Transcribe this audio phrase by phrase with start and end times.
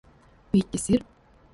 [0.55, 1.07] Piķis ir?